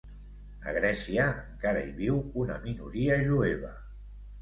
[0.71, 3.75] A Grècia encara hi viu una minoria jueva.